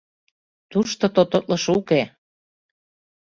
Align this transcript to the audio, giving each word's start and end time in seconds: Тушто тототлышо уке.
Тушто 0.71 1.05
тототлышо 1.15 1.69
уке. 1.79 2.01